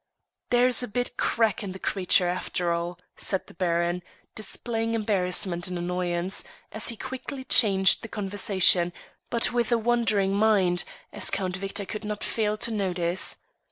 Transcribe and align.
"There's 0.49 0.81
a 0.81 0.87
bit 0.87 1.15
crack 1.15 1.61
in 1.61 1.73
the 1.73 1.77
creature 1.77 2.27
after 2.27 2.73
all," 2.73 2.97
said 3.17 3.45
the 3.45 3.53
Baron, 3.53 4.01
displaying 4.33 4.95
embarrassment 4.95 5.67
and 5.67 5.77
annoyance, 5.77 6.43
and 6.71 6.81
he 6.81 6.97
quickly 6.97 7.43
changed 7.43 8.01
the 8.01 8.07
conversation, 8.07 8.93
but 9.29 9.53
with 9.53 9.71
a 9.71 9.77
wandering 9.77 10.33
mind, 10.33 10.85
as 11.13 11.29
Count 11.29 11.55
Victor 11.55 11.85
could 11.85 12.03
not 12.03 12.23
fail 12.23 12.57
to 12.57 12.71
notice. 12.71 13.37